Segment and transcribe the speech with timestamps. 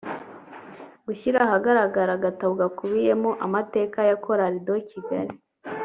[1.05, 5.33] gushyira ahagaragara agatabo gakubiyemo amateka ya Chorale de Kigali